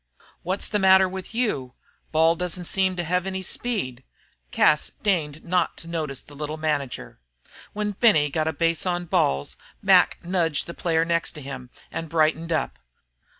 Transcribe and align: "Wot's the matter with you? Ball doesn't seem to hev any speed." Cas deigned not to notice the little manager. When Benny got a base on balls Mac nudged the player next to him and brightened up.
"Wot's 0.43 0.67
the 0.67 0.79
matter 0.79 1.07
with 1.07 1.35
you? 1.35 1.75
Ball 2.11 2.35
doesn't 2.35 2.65
seem 2.65 2.95
to 2.95 3.03
hev 3.03 3.27
any 3.27 3.43
speed." 3.43 4.03
Cas 4.49 4.89
deigned 5.03 5.43
not 5.43 5.77
to 5.77 5.87
notice 5.87 6.21
the 6.21 6.33
little 6.33 6.57
manager. 6.57 7.19
When 7.73 7.91
Benny 7.91 8.31
got 8.31 8.47
a 8.47 8.53
base 8.53 8.87
on 8.87 9.05
balls 9.05 9.57
Mac 9.79 10.17
nudged 10.23 10.65
the 10.65 10.73
player 10.73 11.05
next 11.05 11.33
to 11.33 11.41
him 11.43 11.69
and 11.91 12.09
brightened 12.09 12.51
up. 12.51 12.79